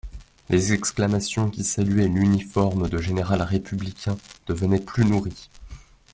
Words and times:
Les 0.49 0.73
exclamations 0.73 1.51
qui 1.51 1.63
saluaient 1.63 2.07
l'uniforme 2.07 2.89
de 2.89 2.97
général 2.99 3.43
républicain 3.43 4.17
devenaient 4.47 4.79
plus 4.79 5.05
nourries. 5.05 5.51